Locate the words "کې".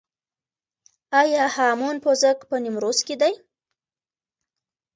3.07-3.15